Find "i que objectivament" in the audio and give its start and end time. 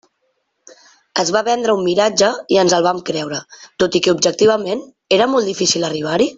4.01-4.83